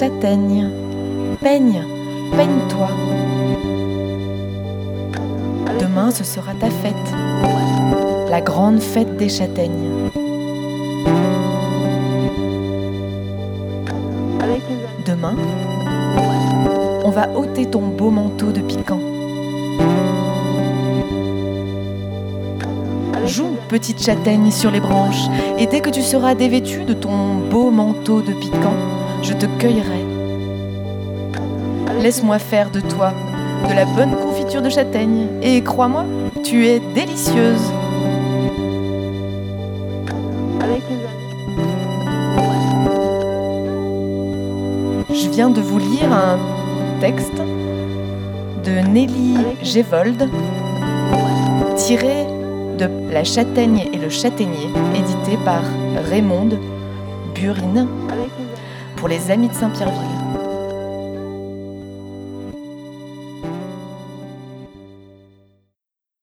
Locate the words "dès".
25.66-25.82